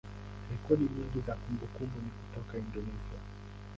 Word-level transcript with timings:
rekodi 0.49 0.85
nyingi 0.93 1.19
za 1.27 1.33
kumbukumbu 1.41 1.97
ni 2.03 2.11
kutoka 2.17 2.53
Indonesia. 2.63 3.19